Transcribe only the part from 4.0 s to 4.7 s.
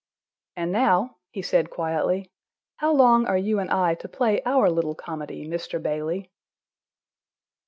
play OUR